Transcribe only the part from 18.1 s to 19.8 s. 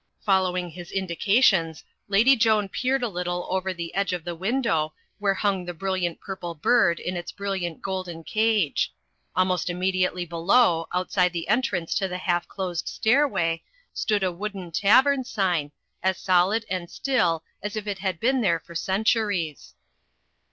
been there for centuries.